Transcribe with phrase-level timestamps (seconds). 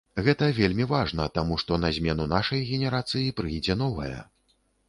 [0.27, 4.15] Гэта вельмі важна, таму што на змену нашай генерацыі прыйдзе новая.